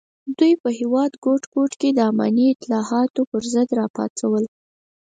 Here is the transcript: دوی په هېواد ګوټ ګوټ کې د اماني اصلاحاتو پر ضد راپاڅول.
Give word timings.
دوی 0.37 0.53
په 0.61 0.69
هېواد 0.79 1.11
ګوټ 1.25 1.41
ګوټ 1.55 1.71
کې 1.79 1.89
د 1.93 1.99
اماني 2.09 2.45
اصلاحاتو 2.53 3.21
پر 3.31 3.43
ضد 3.53 3.69
راپاڅول. 3.79 4.43